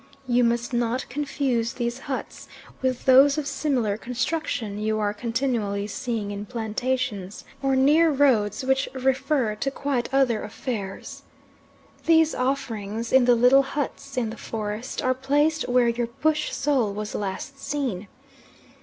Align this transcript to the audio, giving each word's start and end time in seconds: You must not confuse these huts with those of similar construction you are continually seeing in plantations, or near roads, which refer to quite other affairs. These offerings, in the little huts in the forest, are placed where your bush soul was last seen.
You 0.27 0.43
must 0.43 0.73
not 0.73 1.07
confuse 1.09 1.73
these 1.73 1.99
huts 1.99 2.47
with 2.81 3.05
those 3.05 3.37
of 3.37 3.45
similar 3.45 3.97
construction 3.97 4.79
you 4.79 4.97
are 4.97 5.13
continually 5.13 5.85
seeing 5.85 6.31
in 6.31 6.47
plantations, 6.47 7.45
or 7.61 7.75
near 7.75 8.09
roads, 8.09 8.63
which 8.65 8.89
refer 8.95 9.53
to 9.53 9.69
quite 9.69 10.11
other 10.11 10.41
affairs. 10.41 11.21
These 12.07 12.33
offerings, 12.33 13.13
in 13.13 13.25
the 13.25 13.35
little 13.35 13.61
huts 13.61 14.17
in 14.17 14.31
the 14.31 14.37
forest, 14.37 15.03
are 15.03 15.13
placed 15.13 15.69
where 15.69 15.89
your 15.89 16.07
bush 16.07 16.51
soul 16.51 16.91
was 16.95 17.13
last 17.13 17.59
seen. 17.59 18.07